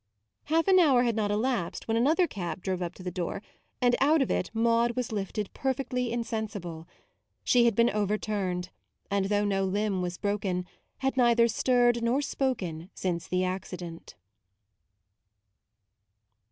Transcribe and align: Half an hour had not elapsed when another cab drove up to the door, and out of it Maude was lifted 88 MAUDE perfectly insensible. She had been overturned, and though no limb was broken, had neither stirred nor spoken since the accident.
Half 0.45 0.67
an 0.67 0.79
hour 0.79 1.03
had 1.03 1.15
not 1.15 1.29
elapsed 1.29 1.87
when 1.87 1.95
another 1.95 2.25
cab 2.25 2.63
drove 2.63 2.81
up 2.81 2.95
to 2.95 3.03
the 3.03 3.11
door, 3.11 3.43
and 3.79 3.95
out 4.01 4.23
of 4.23 4.31
it 4.31 4.49
Maude 4.51 4.95
was 4.95 5.11
lifted 5.11 5.41
88 5.49 5.53
MAUDE 5.53 5.61
perfectly 5.61 6.11
insensible. 6.11 6.87
She 7.43 7.65
had 7.65 7.75
been 7.75 7.91
overturned, 7.91 8.71
and 9.11 9.25
though 9.25 9.45
no 9.45 9.63
limb 9.63 10.01
was 10.01 10.17
broken, 10.17 10.65
had 11.01 11.17
neither 11.17 11.47
stirred 11.47 12.01
nor 12.01 12.23
spoken 12.23 12.89
since 12.95 13.27
the 13.27 13.43
accident. 13.43 14.15